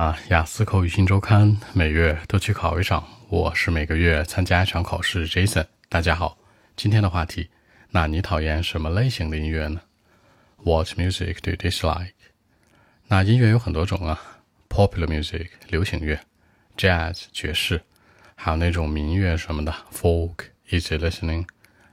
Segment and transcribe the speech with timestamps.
[0.00, 5.28] 啊，雅思口语新周刊每月都去考一场，我是每个月参加一场考试。
[5.28, 6.38] Jason，大家好，
[6.74, 7.50] 今天的话题，
[7.90, 9.78] 那你讨厌什么类型的音乐呢
[10.64, 12.14] ？What music do you dislike？
[13.08, 14.18] 那音乐有很多种啊
[14.70, 16.18] ，popular music 流行乐
[16.78, 17.82] ，jazz 爵士，
[18.34, 21.46] 还有那种民乐什么的，folk，easy listening。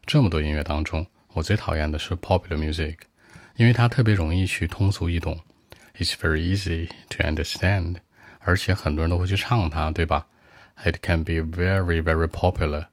[0.06, 3.00] 这么多音乐当中，我最讨厌的是 popular music，
[3.58, 5.38] 因为它特别容易去通俗易懂。
[6.00, 7.96] It's very easy to understand，
[8.40, 10.28] 而且很多人都会去唱它，对吧
[10.84, 12.86] ？It can be very very popular。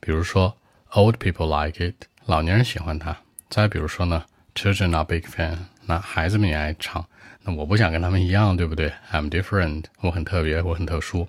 [0.00, 0.56] 比如说
[0.92, 3.16] ，old people like it，老年人喜欢它。
[3.48, 4.24] 再比如说呢
[4.54, 7.04] ，children are big fan，那孩子们也爱唱。
[7.42, 11.26] 那我不想跟他们一样，对不对？I'm different，我很特别，我很特殊。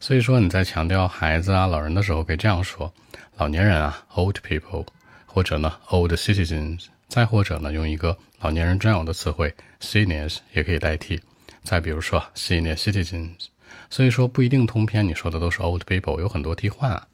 [0.00, 2.92] 所以说你在强调孩子啊、老人的时候，可以这样说：
[3.36, 4.86] 老年人啊，old people，
[5.24, 6.86] 或者呢，old citizens。
[7.08, 11.20] 再或者呢，用一个老年人专有的词汇 seniors 也可以代替。
[11.62, 13.46] 再比如说 senior citizens，
[13.90, 17.06] 所以说不一定通篇你说的都是 old people，有很多替换啊。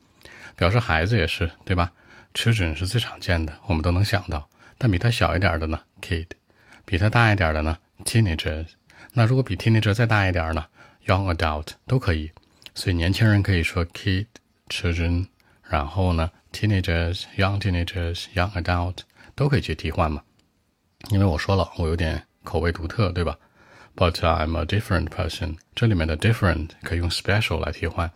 [0.57, 1.91] 表示孩子也是，对吧
[2.35, 4.49] ？children 是最常见的，我们都能想到。
[4.79, 6.27] 但比他小一点的呢，kid；
[6.85, 8.67] 比他大一点的呢，teenagers。
[9.13, 10.67] 那如果比 teenager 再大一点呢
[11.07, 12.31] ，young adult 都可以。
[12.75, 14.27] 所以年轻人可以说 kid、
[14.69, 15.27] children，
[15.69, 18.99] 然后呢，teenagers、young teenagers、young adult。
[19.35, 20.23] 都可以去替换嘛，
[21.11, 23.37] 因为我说了，我有点口味独特，对吧
[23.97, 25.57] ？But I'm a different person。
[25.75, 28.11] 这里面的 different 可以用 special 来替换，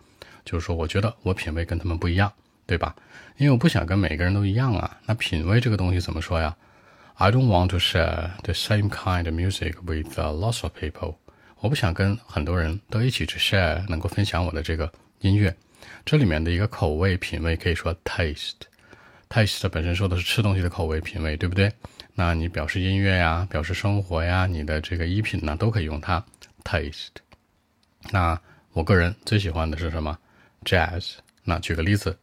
[0.45, 2.31] 就是说，我觉得我品味跟他们不一样，
[2.65, 2.95] 对吧？
[3.37, 4.97] 因为我不想跟每个人都一样啊。
[5.05, 6.55] 那品味这个东西怎么说呀
[7.15, 11.15] ？I don't want to share the same kind of music with lots of people。
[11.59, 15.55] 我不想跟很多人都一起去 share，能够分享我的这个音乐。
[16.05, 18.53] 这里面的一个口味品味可以说 taste。
[19.29, 21.71] Taste 本身说的是吃东西的口味品味，对不对？
[22.15, 26.23] 那你表示音乐呀，表示生活呀，你的这个衣品呢，都可以用它
[26.63, 27.09] taste。
[28.11, 28.39] 那
[28.73, 30.17] 我个人最喜欢的是什么
[30.65, 31.13] ？jazz。
[31.43, 32.17] 那举个例子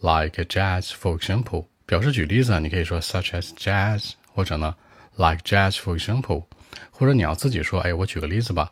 [0.00, 4.74] ，like jazz for example，表示举例子，你可以说 such as jazz，或者呢
[5.16, 6.44] ，like jazz for example，
[6.90, 8.70] 或者你要自己说，哎，我举个例子吧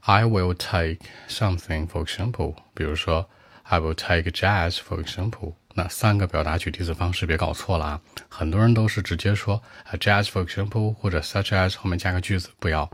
[0.00, 0.98] ，I will take
[1.28, 3.30] something for example，比如说
[3.62, 5.54] I will take jazz for example。
[5.88, 8.00] 三个表达举例子方式别搞错了啊！
[8.28, 12.90] 很多人都是直接说 a jazz for example 或者 such as 后面加个句子，不要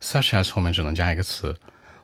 [0.00, 1.56] such as 后面只能加一个词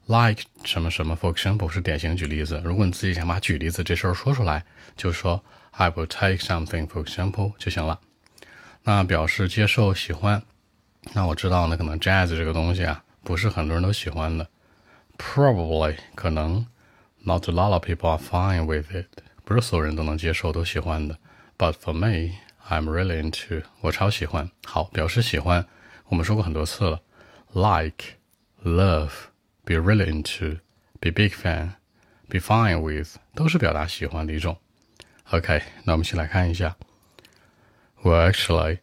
[0.06, 2.60] ，like 什么什么 for example 是典型举例子。
[2.64, 4.64] 如果你自己想把举例子这事儿说出来，
[4.96, 5.42] 就说
[5.72, 8.00] I will take something for example 就行了。
[8.84, 10.42] 那表示接受喜欢，
[11.12, 14.48] 那我知道呢，可能 jazz 这个东西啊，不是很多人都喜欢的
[15.16, 16.66] ，probably 可能
[17.24, 19.06] not a lot of people are fine with it。
[19.43, 21.17] 不是所有人都能接受、都喜欢的。
[21.57, 22.35] But for me,
[22.69, 23.63] I'm really into。
[23.81, 24.51] 我超喜欢。
[24.65, 25.65] 好，表示喜欢，
[26.07, 27.01] 我们说过很多次了。
[27.53, 28.17] Like,
[28.63, 29.11] love,
[29.63, 30.59] be really into,
[30.99, 31.71] be big fan,
[32.27, 34.57] be fine with，都是表达喜欢的一种。
[35.31, 36.75] OK，那我们一起来看一下。
[38.03, 38.79] Well, actually,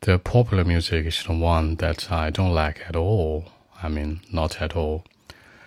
[0.00, 3.44] the popular music is the one that I don't like at all.
[3.80, 5.02] I mean, not at all.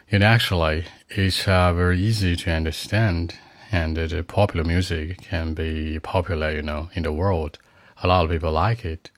[0.10, 3.34] And actually, it's uh, very easy to understand
[3.73, 7.59] and the popular music can be popular, you know, in the world.
[8.03, 9.11] A lot of people like it.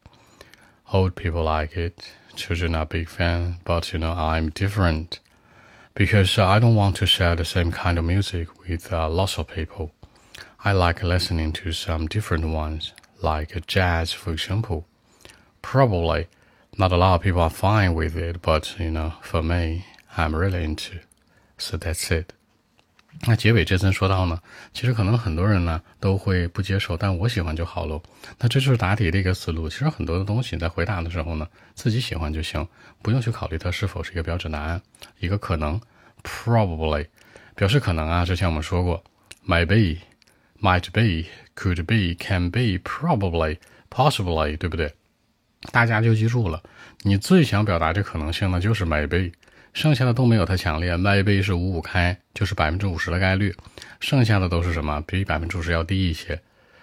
[0.92, 2.12] Old people like it.
[2.34, 5.20] Children are big fans, but you know, I'm different
[5.94, 9.48] because I don't want to share the same kind of music with uh, lots of
[9.48, 9.92] people.
[10.62, 12.92] I like listening to some different ones,
[13.22, 14.86] like jazz, for example.
[15.62, 16.26] Probably
[16.78, 19.86] not a lot of people are fine with it, but you know, for me,
[20.16, 21.00] I'm really into.
[21.56, 22.32] So that's it.
[23.28, 24.40] 那结尾这层说到呢，
[24.72, 28.00] 其实可能很多人呢都会不接受，但我喜欢就好喽。
[28.38, 29.68] 那这就是答题的一个思路。
[29.68, 31.44] 其实很多的东西在回答的时候呢，
[31.74, 32.64] 自己喜欢就行，
[33.02, 34.80] 不用去考虑它是否是一个标准答案。
[35.18, 35.80] 一个可能
[36.22, 37.04] ，probably，
[37.56, 38.24] 表示可能啊。
[38.24, 39.02] 之前我们说过
[39.44, 44.94] ，maybe，might be，could be，can be，probably，possibly，对不对？
[45.72, 46.62] 大家就记住了，
[47.02, 49.32] 你最想表达这可能性呢，就是 maybe。
[49.76, 53.54] 剩下的都没有它强烈，maybe 是五五开，就是百分之五十的概率，
[54.00, 55.04] 剩下的都是什么？
[55.06, 56.34] 比百分之五十要低一些。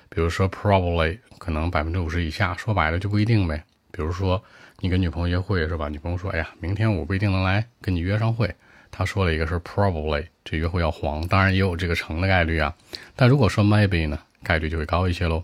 [0.10, 3.64] 比如说 probably 可能百分之五十以下，说白了就不一定呗。
[3.92, 4.40] 比如说
[4.78, 5.90] 你跟女朋友约会是吧？
[5.90, 8.54] 女朋友说：“哎呀，明天我不一定能来跟你约上会。”
[8.92, 12.72] 他说了一个是 probably，这约会要黄，当然也有这个成的概率啊。
[13.16, 15.44] 但如果说 maybe 呢，概率就会高一些喽。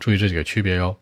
[0.00, 0.96] 注意这几个区别哟。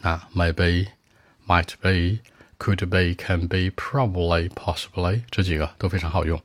[0.00, 2.18] 啊，maybe，might be。
[2.58, 6.42] Could be, can be, probably, possibly，这几个都非常好用。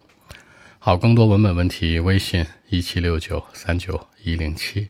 [0.77, 4.89] 好，更多文本问题，微信一七六九三九一零七。